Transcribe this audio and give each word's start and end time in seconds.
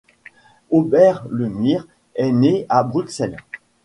Aubert 0.71 1.27
le 1.29 1.47
Mire 1.47 1.85
est 2.15 2.31
né 2.31 2.65
à 2.69 2.81
Bruxelles. 2.83 3.37